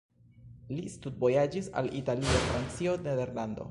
Li 0.77 0.87
studvojaĝis 0.93 1.71
al 1.83 1.93
Italio, 2.03 2.43
Francio, 2.51 3.01
Nederlando. 3.09 3.59